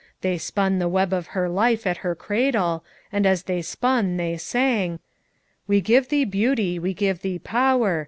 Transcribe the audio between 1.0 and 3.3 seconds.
of her life. at her cradle, and